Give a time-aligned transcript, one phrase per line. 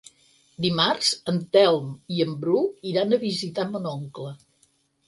[0.65, 2.65] Dimarts en Telm i en Bru
[2.95, 4.35] iran a visitar mon oncle.